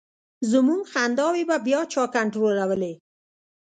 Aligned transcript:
زمونږ 0.51 0.81
خنداوې 0.91 1.43
به 1.49 1.57
بیا 1.67 1.81
چا 1.93 2.03
کنټرولولې. 2.15 2.93